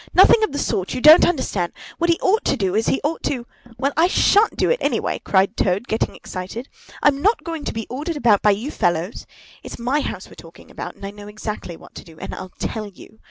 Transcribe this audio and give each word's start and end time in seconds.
"Nothing 0.15 0.41
of 0.43 0.51
the 0.51 0.57
sort! 0.57 0.95
You 0.95 0.99
don't 1.01 1.27
understand. 1.27 1.73
What 1.99 2.09
he 2.09 2.17
ought 2.23 2.43
to 2.45 2.57
do 2.57 2.73
is, 2.73 2.87
he 2.87 2.99
ought 3.03 3.21
to——" 3.21 3.45
"Well, 3.77 3.93
I 3.95 4.07
shan't 4.07 4.57
do 4.57 4.71
it, 4.71 4.79
anyway!" 4.81 5.19
cried 5.23 5.55
Toad, 5.55 5.87
getting 5.87 6.15
excited. 6.15 6.67
"I'm 7.03 7.21
not 7.21 7.43
going 7.43 7.63
to 7.65 7.71
be 7.71 7.85
ordered 7.87 8.17
about 8.17 8.41
by 8.41 8.49
you 8.49 8.71
fellows! 8.71 9.27
It's 9.61 9.77
my 9.77 9.99
house 10.01 10.27
we're 10.27 10.33
talking 10.33 10.71
about, 10.71 10.95
and 10.95 11.05
I 11.05 11.11
know 11.11 11.27
exactly 11.27 11.77
what 11.77 11.93
to 11.93 12.03
do, 12.03 12.17
and 12.17 12.33
I'll 12.33 12.49
tell 12.57 12.87
you. 12.87 13.19